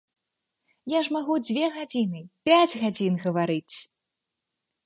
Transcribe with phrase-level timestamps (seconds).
[0.93, 2.19] Я ж магу дзве гадзіны,
[2.51, 3.75] пяць гадзін гаварыць!